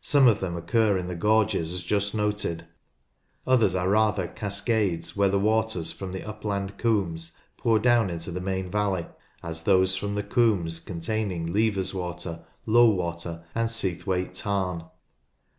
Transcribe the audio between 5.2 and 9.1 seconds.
the waters from the upland combes pour down into the main valley,